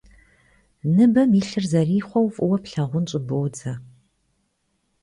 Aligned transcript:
Ныбэм 0.95 1.31
илъыр 1.41 1.65
зэрихъуэу 1.71 2.31
фӀыуэ 2.35 2.57
плъагъун 2.63 3.05
щӀыбодзэ. 3.09 3.73